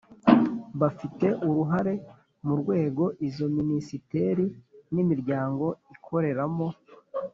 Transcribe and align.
bafite 0.79 1.27
uruhare 1.47 1.93
mu 2.45 2.53
rwego 2.61 3.03
izo 3.27 3.45
minisiteri 3.57 4.45
n' 4.93 4.99
imiryango 5.03 5.65
ikoreramo. 5.95 6.67